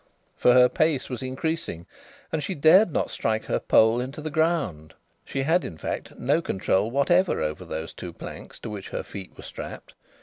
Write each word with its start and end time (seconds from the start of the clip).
For 0.35 0.53
her 0.53 0.67
pace 0.67 1.11
was 1.11 1.21
increasing. 1.21 1.85
And 2.31 2.43
she 2.43 2.55
dared 2.55 2.89
not 2.89 3.11
strike 3.11 3.45
her 3.45 3.59
pole 3.59 4.01
into 4.01 4.19
the 4.19 4.31
ground. 4.31 4.95
She 5.23 5.43
had, 5.43 5.63
in 5.63 5.77
fact, 5.77 6.17
no 6.17 6.41
control 6.41 6.89
whatever 6.89 7.39
over 7.39 7.65
those 7.65 7.93
two 7.93 8.11
planks 8.11 8.57
to 8.61 8.71
which 8.71 8.89
her 8.89 9.03
feet 9.03 9.37
were 9.37 9.43
strapped. 9.43 9.93